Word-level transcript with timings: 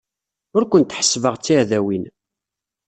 Ur 0.55 0.63
kent-ḥessbeɣ 0.65 1.33
d 1.35 1.41
tiɛdawin. 1.45 2.03